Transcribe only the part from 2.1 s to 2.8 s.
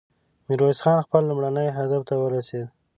ورسېد.